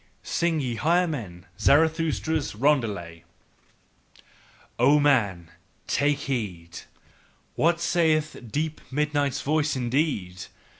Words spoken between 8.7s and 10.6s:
midnight's voice indeed?